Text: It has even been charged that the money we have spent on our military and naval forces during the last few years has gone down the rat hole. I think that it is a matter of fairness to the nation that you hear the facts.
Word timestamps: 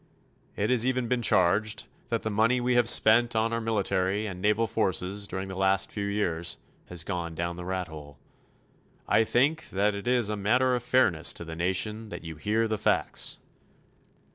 It 0.55 0.71
has 0.71 0.83
even 0.83 1.07
been 1.07 1.21
charged 1.21 1.83
that 2.07 2.23
the 2.23 2.31
money 2.31 2.59
we 2.59 2.73
have 2.73 2.89
spent 2.89 3.35
on 3.35 3.53
our 3.53 3.61
military 3.61 4.25
and 4.25 4.41
naval 4.41 4.65
forces 4.65 5.27
during 5.27 5.47
the 5.47 5.53
last 5.53 5.91
few 5.91 6.07
years 6.07 6.57
has 6.87 7.03
gone 7.03 7.35
down 7.35 7.55
the 7.55 7.65
rat 7.65 7.87
hole. 7.87 8.17
I 9.07 9.23
think 9.23 9.69
that 9.69 9.93
it 9.93 10.07
is 10.07 10.27
a 10.29 10.35
matter 10.35 10.73
of 10.73 10.81
fairness 10.81 11.33
to 11.33 11.45
the 11.45 11.55
nation 11.55 12.09
that 12.09 12.23
you 12.23 12.37
hear 12.37 12.67
the 12.67 12.79
facts. 12.79 13.37